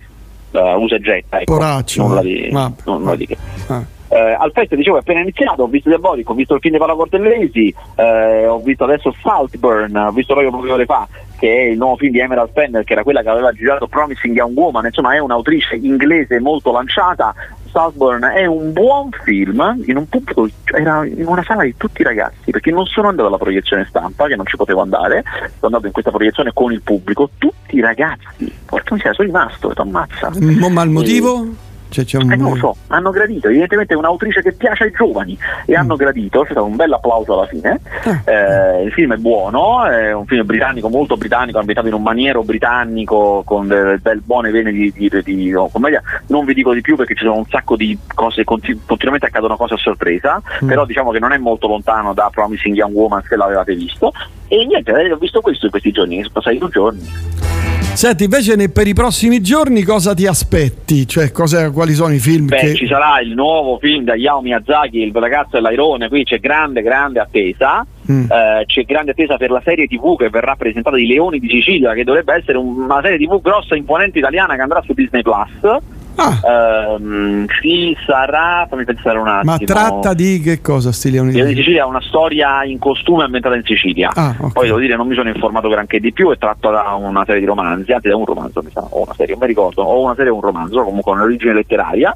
[0.52, 1.54] uh, usa e getta, ecco.
[1.54, 2.50] Poraccio, nulla di,
[2.84, 3.26] nulla di.
[3.26, 6.80] Eh, al festival dicevo è appena iniziato, ho visto Diabolico, ho visto il film di
[6.80, 11.62] Paolo Cortellesi, eh, ho visto adesso Saltburn, ho visto proprio poche ore fa, che è
[11.70, 14.86] il nuovo film di Emerald Fenner, che era quella che aveva girato Promising Young Woman,
[14.86, 17.34] insomma è un'autrice inglese molto lanciata,
[17.72, 22.06] Saltburn è un buon film in un pubblico, era in una sala di tutti i
[22.06, 25.88] ragazzi, perché non sono andato alla proiezione stampa, che non ci potevo andare, sono andato
[25.88, 30.32] in questa proiezione con il pubblico, tutti i ragazzi, porca miseria, sono rimasto, ti ammazza.
[30.40, 31.44] Ma il motivo?
[31.44, 31.65] E
[32.04, 32.32] cioè, un...
[32.32, 35.76] eh, non lo so, hanno gradito, evidentemente è un'autrice che piace ai giovani e mm.
[35.76, 37.80] hanno gradito, c'è stato un bel applauso alla fine.
[38.04, 38.32] Ah.
[38.32, 42.44] Eh, il film è buono, è un film britannico, molto britannico, ambientato in un maniero
[42.44, 46.02] britannico con delle bel, buone vene di, di, di, di oh, commedia.
[46.28, 49.56] Non vi dico di più perché ci sono un sacco di cose, continu- continuamente accadono
[49.56, 50.68] cose a sorpresa, mm.
[50.68, 54.12] però diciamo che non è molto lontano da Promising Young Woman se l'avevate visto.
[54.48, 57.65] E niente, eh, ho visto questo in questi giorni, sono passati due giorni.
[57.96, 61.08] Senti, invece per i prossimi giorni cosa ti aspetti?
[61.08, 62.48] Cioè, cosa, quali sono i film?
[62.48, 62.74] Beh, che...
[62.76, 67.22] ci sarà il nuovo film da Yao Miyazaki, Il ragazzo dell'airone, qui c'è grande, grande
[67.22, 67.86] attesa.
[68.12, 68.30] Mm.
[68.30, 71.94] Eh, c'è grande attesa per la serie tv che verrà presentata di Leoni di Sicilia,
[71.94, 75.80] che dovrebbe essere una serie tv grossa, imponente italiana che andrà su Disney Plus.
[76.16, 76.96] Ah.
[76.98, 79.52] Um, ci sarà, fammi pensare un attimo.
[79.52, 83.64] Ma tratta di che cosa stile di Sicilia è una storia in costume ambientata in
[83.64, 84.12] Sicilia.
[84.14, 84.52] Ah, okay.
[84.52, 87.42] Poi devo dire non mi sono informato granché di più, è tratto da una serie
[87.42, 90.02] di romanzi, anzi da un romanzo mi sa, o una serie, non mi ricordo, o
[90.02, 92.16] una serie o un romanzo, comunque un'origine letteraria.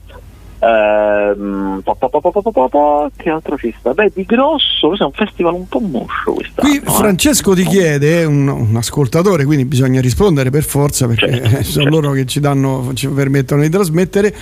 [0.61, 3.93] Ehm, po, po, po, che altro ci sta?
[3.93, 6.69] Beh, di grosso, questo è un festival un po' moscio quest'anno.
[6.69, 6.91] Qui eh.
[6.91, 7.55] Francesco eh?
[7.55, 11.89] ti chiede, un, un, ascoltatore, quindi bisogna rispondere per forza perché certo, sono certo.
[11.89, 14.35] loro che ci, danno, ci permettono di trasmettere.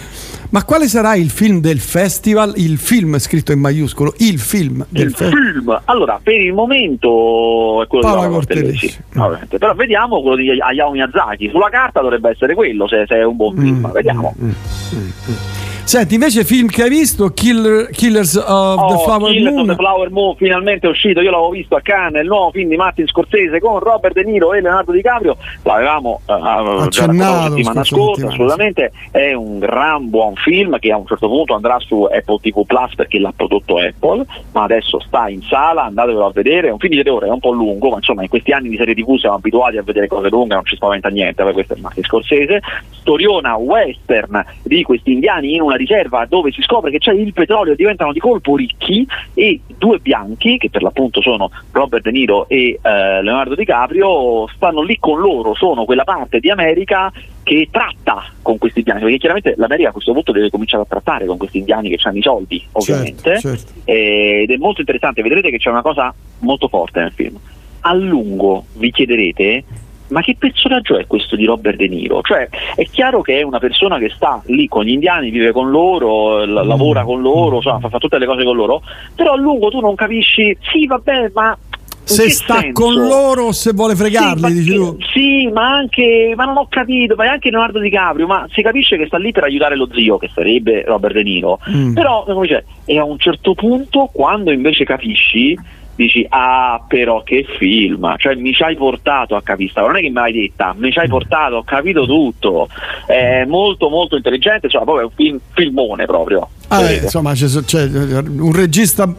[0.50, 2.54] Ma quale sarà il film del festival?
[2.56, 5.14] Il film scritto in maiuscolo, il film del?
[5.14, 5.82] Film.
[5.86, 8.98] Allora, per il momento è quello Paola di Cortellesi.
[9.18, 9.58] Mm.
[9.58, 11.50] Però vediamo quello di Hayao Miyazaki.
[11.50, 13.92] Sulla carta dovrebbe essere quello, se, se è un buon mm, film.
[13.92, 14.34] Vediamo.
[14.40, 14.52] Mm, mm,
[14.96, 15.67] mm, mm.
[15.88, 19.70] Senti, invece film che hai visto, Killer, Killers of oh, the Flower Killers Moon.
[19.70, 22.68] Of the Flower Moon finalmente è uscito, io l'avevo visto a Cannes, il nuovo film
[22.68, 27.84] di Martin Scorsese con Robert De Niro e Leonardo DiCaprio, l'avevamo uh, accennato la settimana
[27.86, 32.40] scorsa, assolutamente, è un gran buon film che a un certo punto andrà su Apple
[32.42, 36.72] TV Plus perché l'ha prodotto Apple, ma adesso sta in sala, andatevelo a vedere, è
[36.72, 38.76] un film di tre ore, è un po' lungo, ma insomma in questi anni di
[38.76, 42.04] serie TV siamo abituati a vedere cose lunghe, non ci spaventa niente, questo è Martin
[42.04, 47.34] Scorsese, storiona western di questi indiani in una riserva dove si scopre che c'è il
[47.34, 52.48] petrolio diventano di colpo ricchi e due bianchi, che per l'appunto sono Robert De Niro
[52.50, 57.12] e eh, Leonardo DiCaprio, stanno lì con loro, sono quella parte di America
[57.44, 61.26] che tratta con questi indiani, perché chiaramente l'America a questo punto deve cominciare a trattare
[61.26, 63.72] con questi indiani che hanno i soldi, ovviamente, certo, certo.
[63.86, 67.38] ed è molto interessante, vedrete che c'è una cosa molto forte nel film.
[67.82, 69.64] A lungo vi chiederete
[70.10, 72.22] ma che personaggio è questo di Robert De Niro?
[72.22, 75.70] Cioè, è chiaro che è una persona che sta lì con gli indiani, vive con
[75.70, 76.68] loro, l- mm.
[76.68, 78.82] lavora con loro, insomma, fa, fa, tutte le cose con loro,
[79.16, 81.58] però a lungo tu non capisci, sì, vabbè, ma.
[82.04, 82.82] Se sta senso?
[82.82, 87.16] con loro o se vuole fregarli, sì, ma, sì, ma anche, ma non ho capito,
[87.16, 90.30] ma anche Leonardo DiCaprio, ma si capisce che sta lì per aiutare lo zio, che
[90.34, 91.94] sarebbe Robert De Niro, mm.
[91.94, 95.58] però, come dice, e a un certo punto, quando invece capisci,
[95.98, 98.16] dici ah però che film.
[98.18, 101.00] Cioè mi ci hai portato a capire non è che me l'hai detta mi ci
[101.00, 102.70] hai portato ho capito tutto.
[103.06, 106.48] È molto molto intelligente cioè proprio è un film, filmone proprio.
[106.70, 109.14] Ah, eh, insomma c'è, c'è un regista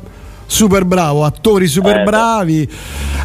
[0.48, 2.68] super bravo, attori super eh, bravi.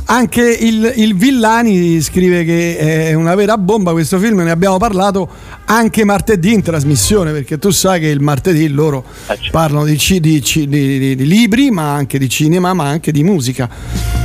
[0.06, 5.30] Anche il, il, Villani scrive che è una vera bomba questo film, ne abbiamo parlato
[5.66, 9.50] anche martedì in trasmissione, perché tu sai che il martedì loro eh, certo.
[9.52, 13.70] parlano di, di, di, di, libri, ma anche di cinema, ma anche di musica.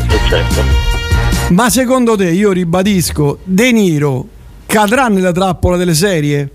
[0.08, 0.62] Eh, certo.
[1.50, 4.26] Ma secondo te, io ribadisco, De Niro
[4.66, 6.50] cadrà nella trappola delle serie?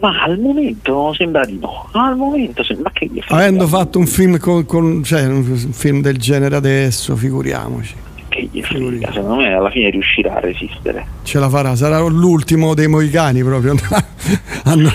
[0.00, 1.88] Ma al momento sembra di no.
[1.92, 6.16] Al momento sembra che gli Avendo fatto un film con, con cioè, un film del
[6.16, 7.94] genere adesso, figuriamoci.
[8.28, 11.04] Che gli frega, secondo me alla fine riuscirà a resistere.
[11.22, 13.74] Ce la farà, sarà l'ultimo dei moicani proprio
[14.64, 14.92] a non,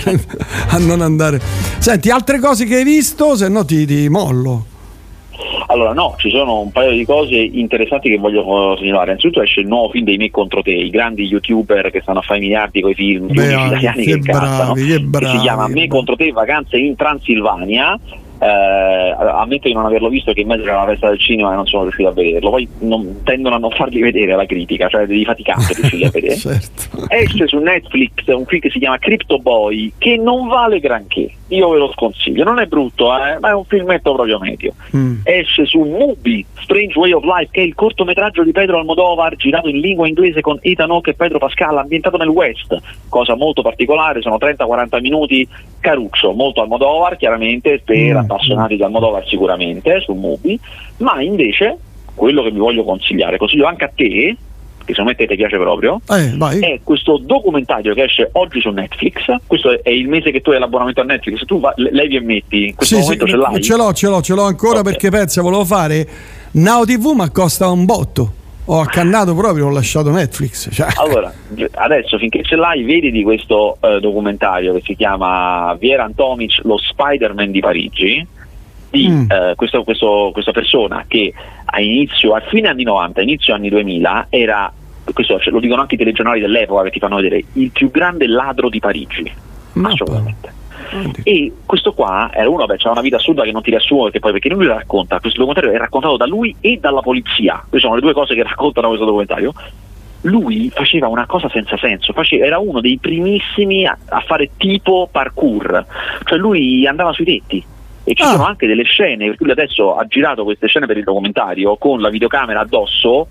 [0.68, 1.40] a non andare.
[1.78, 4.74] Senti, altre cose che hai visto, se no ti, ti mollo.
[5.68, 9.10] Allora no, ci sono un paio di cose interessanti che voglio segnalare.
[9.10, 12.22] Innanzitutto esce il nuovo film dei Me contro te, i grandi youtuber che stanno a
[12.22, 15.88] fare miliardi con i film Beh, italiani che, che, bravi, che, che, si chiama Me
[15.88, 17.98] contro te, vacanze in Transilvania
[18.38, 21.56] eh, ammetto di non averlo visto che in mezzo c'era una festa del cinema e
[21.56, 22.50] non sono riuscito a vederlo.
[22.50, 26.10] Poi non, tendono a non farli vedere la critica cioè devi faticare per riuscirli a
[26.10, 26.34] vedere.
[26.46, 27.06] Certo.
[27.08, 31.30] esce su Netflix un film che si chiama Crypto Boy che non vale granché.
[31.48, 32.44] Io ve lo sconsiglio.
[32.44, 34.74] Non è brutto eh, ma è un filmetto proprio medio.
[34.94, 35.20] Mm.
[35.24, 39.68] esce su Mubi Strange Way of Life che è il cortometraggio di Pedro Almodovar girato
[39.68, 42.76] in lingua inglese con Ethan Hawke e Pedro Pascal ambientato nel West.
[43.08, 45.48] Cosa molto particolare sono 30-40 minuti
[45.86, 50.58] caruccio molto Almodovar chiaramente per mm appassionati di Almodovar sicuramente su Mubi,
[50.98, 51.78] ma invece
[52.14, 54.36] quello che vi voglio consigliare, consiglio anche a te,
[54.84, 58.70] che secondo me te ti piace proprio, eh, è questo documentario che esce oggi su
[58.70, 59.32] Netflix.
[59.46, 61.44] Questo è il mese che tu hai l'abbonamento a Netflix.
[61.44, 63.62] Tu va, levi e metti, in questo sì, momento sì, ce l'hai.
[63.62, 64.92] Ce l'ho, ce l'ho, ce l'ho ancora okay.
[64.92, 66.08] perché pensa, volevo fare
[66.52, 70.68] Now TV, ma costa un botto ho accannato proprio, ho lasciato Netflix.
[70.72, 70.88] Cioè.
[70.96, 71.32] Allora,
[71.74, 76.78] adesso finché ce l'hai, vedi di questo eh, documentario che si chiama Vieran Tomic, lo
[76.78, 78.26] Spider-Man di Parigi.
[78.88, 79.30] Di mm.
[79.30, 81.32] eh, questo, questo, questa persona che
[81.64, 84.72] a inizio, a fine anni 90, inizio anni 2000, era,
[85.12, 88.68] questo lo dicono anche i telegiornali dell'epoca che ti fanno vedere, il più grande ladro
[88.68, 89.32] di Parigi.
[89.74, 90.55] Ma assolutamente.
[91.22, 94.20] E questo qua era uno, beh, c'era una vita assurda che non ti riassumo perché
[94.20, 97.80] poi perché lui lo racconta, questo documentario è raccontato da lui e dalla polizia, queste
[97.80, 99.52] sono le due cose che raccontano questo documentario.
[100.22, 105.08] Lui faceva una cosa senza senso, faceva, era uno dei primissimi a, a, fare tipo
[105.10, 105.86] parkour,
[106.24, 107.64] cioè lui andava sui tetti
[108.02, 108.26] e ci ah.
[108.26, 112.08] sono anche delle scene, lui adesso ha girato queste scene per il documentario con la
[112.08, 113.28] videocamera addosso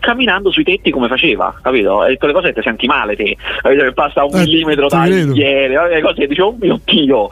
[0.00, 2.04] camminando sui tetti come faceva, capito?
[2.04, 3.92] E quelle cose che ti senti male te, capito?
[3.92, 7.30] passa un eh, millimetro tagliere, le cose che dicevo, oh mio Dio,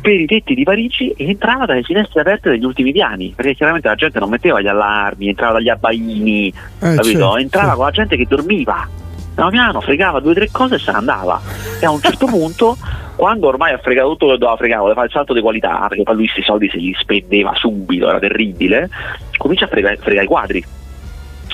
[0.00, 3.94] per i tetti di Parigi entrava dalle finestre aperte degli ultimi piani, perché chiaramente la
[3.94, 7.02] gente non metteva gli allarmi, entrava dagli abbaini, eh, capito?
[7.04, 8.88] Certo, entrava con la gente che dormiva,
[9.34, 11.40] piano piano fregava due o tre cose e se ne andava.
[11.80, 12.76] E a un certo punto,
[13.16, 16.04] quando ormai ha fregato tutto che doveva fregare, voleva fare il salto di qualità, perché
[16.04, 18.88] poi lui questi soldi se li spendeva subito, era terribile,
[19.36, 20.64] comincia a fregare, fregare i quadri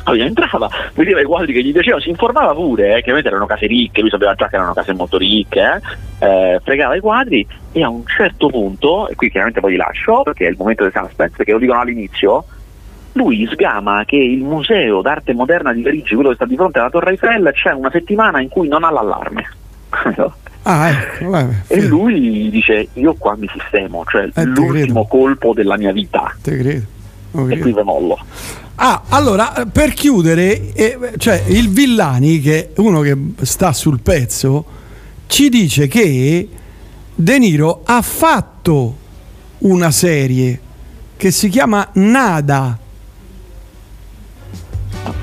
[0.04, 3.66] allora, entrava, vedeva i quadri che gli piacevano, si informava pure, eh, chiaramente erano case
[3.66, 5.80] ricche, lui sapeva già che erano case molto ricche,
[6.18, 9.76] eh, eh, fregava i quadri e a un certo punto, e qui chiaramente poi li
[9.76, 12.44] lascio perché è il momento del suspense, perché lo dicono all'inizio,
[13.12, 16.90] lui sgama che il museo d'arte moderna di Parigi, quello che sta di fronte alla
[16.90, 19.48] Torre Eiffel, c'è una settimana in cui non ha l'allarme.
[20.66, 25.76] Ah, ecco, vabbè, e lui dice io qua mi sistemo, cioè eh, l'ultimo colpo della
[25.76, 26.34] mia vita.
[26.40, 26.86] Te credo.
[27.50, 28.18] E qui ve mollo.
[28.76, 34.64] Ah, allora, per chiudere, eh, cioè il Villani, che è uno che sta sul pezzo,
[35.26, 36.48] ci dice che
[37.14, 38.96] De Niro ha fatto
[39.58, 40.58] una serie
[41.16, 42.78] che si chiama Nada.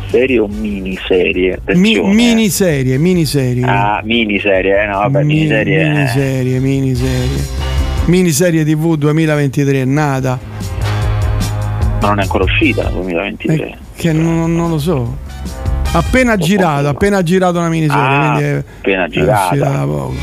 [0.10, 1.62] Serie o miniserie?
[1.74, 3.66] Mi, miniserie, miniserie.
[3.66, 5.90] Ah, miniserie, eh, no, vabbè, Mi, miniserie.
[5.90, 7.60] Miniserie, miniserie.
[8.06, 10.61] Miniserie TV 2023, Nada
[12.02, 13.56] ma non è ancora uscita 2023.
[13.56, 15.18] Eh, che non, non, lo so.
[15.94, 18.04] Appena girato, appena girato una miniserie.
[18.04, 19.50] Ah, è, appena girata.
[19.50, 20.14] Poco, da poco.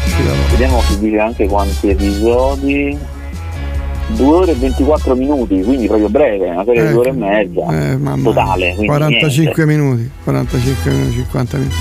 [0.51, 2.99] Vediamo se dice anche quanti episodi.
[4.11, 7.67] 2 ore e 24 minuti, quindi proprio breve, una serie di due ore e ecco.
[7.67, 8.17] mezza.
[8.17, 8.75] Eh, totale.
[8.75, 9.67] 45 niente.
[9.67, 11.77] minuti, 45 minuti, 50 minuti.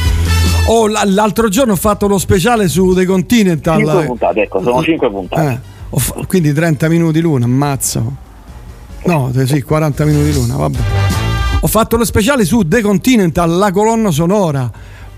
[0.67, 3.77] Oh, l'altro giorno ho fatto lo speciale su The Continental.
[3.77, 5.61] 5 puntate, ecco, sono 5 puntate.
[5.89, 8.25] Eh, quindi 30 minuti l'una, ammazza.
[9.07, 10.77] No, sì, 40 minuti l'una, vabbè.
[11.61, 14.69] Ho fatto lo speciale su The Continental, la colonna sonora.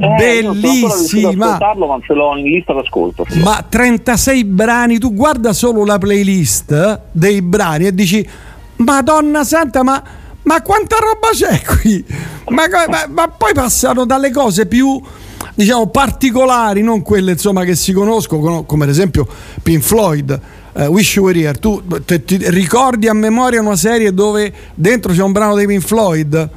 [0.01, 5.97] Eh, bellissima ma ce l'ho in lista d'ascolto ma 36 brani tu guarda solo la
[5.97, 8.25] playlist dei brani e dici
[8.77, 10.01] madonna santa ma,
[10.43, 12.01] ma quanta roba c'è qui
[12.47, 15.01] ma, ma, ma, poi passano dalle cose più
[15.59, 19.27] diciamo particolari non quelle insomma che si conoscono come ad esempio
[19.61, 20.39] Pink Floyd
[20.73, 25.11] uh, Wish You Were Here, tu te, ti ricordi a memoria una serie dove dentro
[25.11, 26.49] c'è un brano dei Pink Floyd?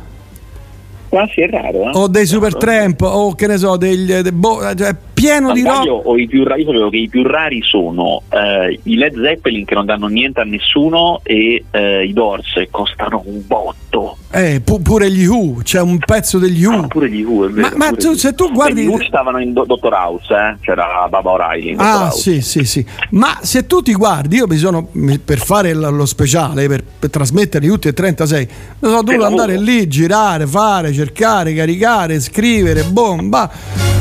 [1.08, 1.90] Quasi è raro.
[1.90, 1.90] Eh?
[1.92, 5.82] O dei Supertramp, o che ne so, degli, de, boh, cioè, pieno Ma di roba.
[5.84, 10.08] Io, io sapevo che i più rari sono eh, i Led Zeppelin che non danno
[10.08, 14.16] niente a nessuno e eh, i Doors che costano un botto.
[14.32, 16.82] Eh, pu- pure gli Who, c'è un pezzo degli Who.
[16.82, 17.76] Ah, pure gli Who, è vero.
[17.76, 18.82] Ma, ma tu, se tu guardi.
[18.82, 20.56] Gli Who stavano in Do- Dottor House, eh?
[20.60, 21.74] c'era Baba O'Reilly.
[21.78, 22.84] Ah, sì, sì, sì.
[23.10, 24.88] Ma se tu ti guardi, io mi sono
[25.24, 28.48] per fare lo speciale, per, per trasmetterli tutti e 36,
[28.80, 33.91] mi sono dovuto andare lì, girare, fare, cercare, caricare, scrivere, bomba.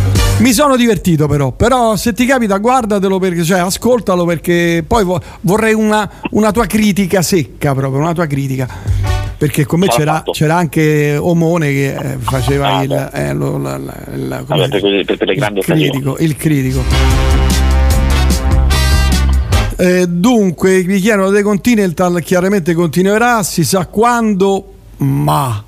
[0.41, 5.05] Mi sono divertito però, però se ti capita guardatelo perché, cioè ascoltalo perché poi
[5.41, 8.67] vorrei una, una tua critica secca proprio, una tua critica.
[9.37, 13.77] Perché con me c'era, c'era, anche Omone che eh, faceva ah, il, eh, lo, la,
[13.77, 14.69] la, la, per,
[15.05, 16.83] per, per, le grandi il critico, il critico.
[19.77, 25.63] Eh, dunque, vi chiedono The Continental, chiaramente continuerà, si sa quando, ma,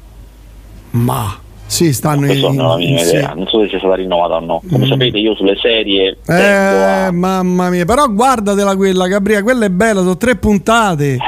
[0.91, 1.41] ma.
[1.73, 3.03] Sì, stanno in, minima in- idea.
[3.31, 3.35] sì.
[3.35, 4.61] Non so se sia stata rinnovata o no.
[4.69, 4.89] Come Mm.
[4.89, 10.01] sapete, io sulle serie Eh, a- mamma mia, però guardatela quella, Gabriele, quella è bella,
[10.01, 11.13] sono tre puntate.
[11.13, 11.19] Eh,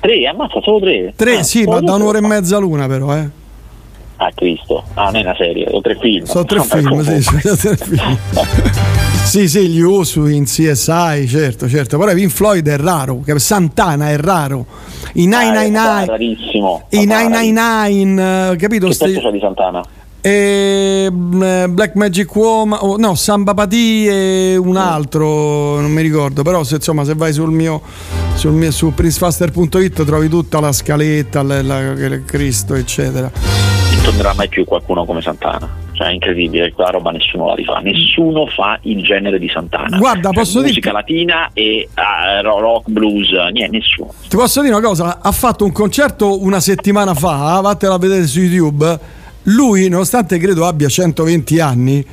[0.00, 1.14] tre, ammazza solo tre.
[1.16, 3.28] Tre, Ah, sì, ma da un'ora e mezza l'una però, eh.
[4.22, 4.84] Ah, Cristo.
[4.94, 6.24] Ah, non è una serie, sono tre film.
[6.26, 8.18] Sono tre film, sì, sono tre film.
[9.24, 11.96] Sì, sì, gli Usu in CSI, certo, certo.
[11.98, 14.66] Però Pink Floyd è raro, Santana è raro.
[15.14, 16.82] I Ah, è 999, rarissimo.
[16.90, 18.86] i Papà, 999, eh, capito?
[18.88, 19.82] Che Sti- pezzo c'è di Santana?
[20.20, 26.02] e, mm, eh, Black Magic Woman, oh, no, Samba Pati e un altro, non mi
[26.02, 27.80] ricordo, però se, insomma se vai sul mio,
[28.34, 33.79] sul mio su princefaster.it trovi tutta la scaletta, la, la- il Cristo, eccetera.
[34.10, 35.68] Non tornerà mai più qualcuno come Santana.
[35.92, 37.78] Cioè, è incredibile, quella roba nessuno la rifà.
[37.78, 39.98] Nessuno fa il genere di Santana.
[39.98, 41.88] Guarda, Cioè, posso musica dirti- latina e
[42.42, 44.12] ro- rock, blues, niente, nessuno.
[44.28, 45.20] Ti posso dire una cosa?
[45.22, 48.98] Ha fatto un concerto una settimana fa, vattela a vedere su YouTube.
[49.44, 52.04] Lui, nonostante credo abbia 120 anni,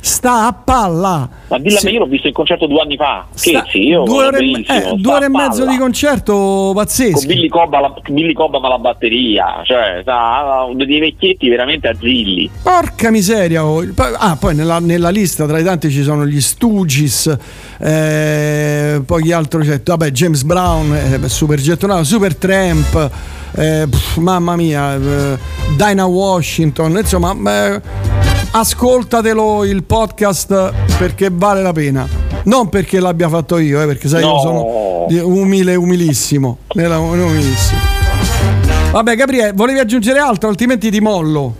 [0.00, 1.28] sta a palla.
[1.48, 1.90] Ma dillo a Sì.
[1.90, 3.26] io l'ho visto in concerto due anni fa.
[3.32, 6.74] Sta- Scherzi, io due ore, e- eh, due ore e a mezzo di concerto con
[6.74, 7.26] pazzesco.
[7.26, 12.50] Billy Cobham alla, Billy Cobham alla batteria, cioè sta, dei vecchietti veramente azzilli.
[12.62, 13.64] Porca miseria!
[13.64, 13.84] oh.
[14.18, 17.36] Ah, poi nella, nella lista tra i tanti ci sono gli Stooges,
[17.78, 23.10] eh, poi gli altri, c'è, vabbè, James Brown, eh, super gettonato, Super Tramp,
[23.56, 25.38] eh, pff, mamma mia, eh,
[25.76, 27.34] Dinah Washington, insomma,
[27.74, 27.80] eh,
[28.58, 32.08] ascoltatelo il podcast perché vale la pena.
[32.44, 34.38] Non perché l'abbia fatto io, eh, perché sai, io No.
[34.40, 36.58] sono di- umile, umilissimo.
[36.74, 37.80] Umilissimo.
[38.92, 41.54] Vabbè, Gabriele, volevi aggiungere altro, altrimenti ti mollo.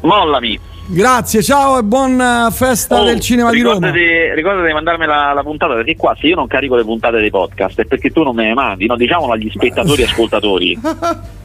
[0.00, 0.58] Mollami.
[0.86, 3.90] Grazie, ciao e buona festa Oh, del cinema di Roma.
[3.92, 7.30] ricordati, di mandarmi la, la puntata perché qua se io non carico le puntate dei
[7.30, 8.96] podcast è perché tu non me ne mandi, no?
[8.96, 10.78] diciamolo agli spettatori e ascoltatori.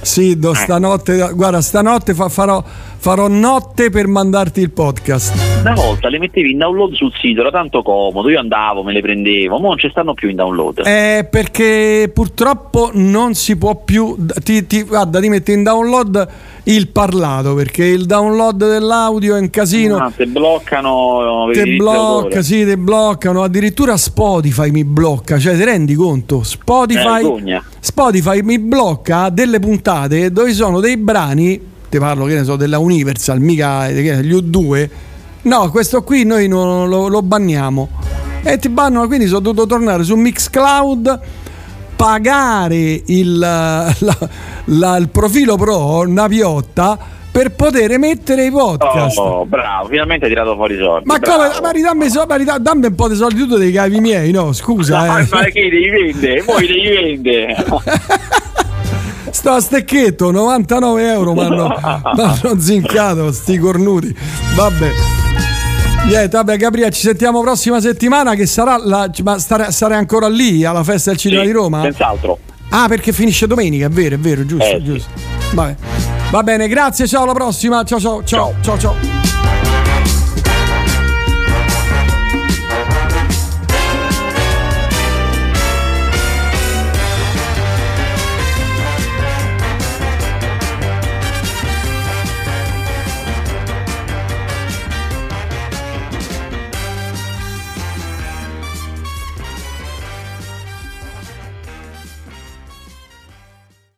[0.00, 2.62] Sì, do, stanotte, guarda, stanotte fa- farò,
[2.96, 5.60] farò notte per mandarti il podcast.
[5.60, 9.00] Una volta le mettevi in download sul sito, era tanto comodo, io andavo, me le
[9.00, 10.82] prendevo, ma non ci stanno più in download.
[10.86, 14.16] Eh, perché purtroppo non si può più.
[14.42, 16.28] Ti, ti- guarda, ti metti in download
[16.64, 19.96] il parlato perché il download dell'audio è un casino.
[19.98, 23.42] Ah, te bloccano diritti blocca, sì, ti bloccano.
[23.42, 25.38] Addirittura Spotify mi blocca.
[25.38, 26.42] Cioè, ti rendi conto?
[26.42, 27.62] Spotify, Vergogna.
[27.78, 31.74] Spotify mi blocca delle puntate dove sono dei brani.
[31.88, 34.88] Ti parlo, che ne so, della Universal, mica gli U2.
[35.42, 37.88] No, questo qui noi non lo, lo banniamo.
[38.42, 41.20] E ti bannano, quindi sono dovuto tornare su Mixcloud,
[41.94, 43.92] pagare il, la-
[44.64, 46.98] la- il profilo pro, una piotta,
[47.30, 49.18] per poter mettere i podcast.
[49.18, 51.06] Oh, bravo, finalmente hai tirato fuori i soldi.
[51.06, 51.42] Ma bravo.
[51.44, 51.60] come?
[51.60, 54.52] Ma ridammi, so- ma ridà- dammi un po' di soldi tu dei cavi miei, no?
[54.52, 55.26] Scusa, Ma, eh.
[55.30, 56.42] ma che devi vendere?
[56.42, 57.64] Poi devi vendere.
[59.36, 61.70] Sto a stecchetto, 99 euro mi hanno
[62.58, 64.16] zincato, sti cornuti.
[64.54, 64.90] Vabbè.
[66.06, 69.10] Niente, vabbè, Gabriele, ci sentiamo prossima settimana che sarà la.
[69.22, 71.82] Ma stare, stare ancora lì alla festa del cinema Sì, di Roma?
[71.82, 72.38] Senz'altro.
[72.70, 74.84] Ah, perché finisce domenica, è vero, è vero, giusto, Eh, sì.
[74.84, 75.10] giusto.
[75.52, 75.74] Vabbè.
[76.30, 77.84] Va bene, grazie, ciao, alla prossima.
[77.84, 79.35] Ciao ciao ciao ciao ciao.